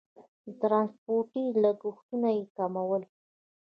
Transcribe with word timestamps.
د 0.45 0.45
ټرانسپورتي 0.61 1.43
لګښتونه 1.63 2.29
یې 2.37 2.43
کمول. 2.57 3.03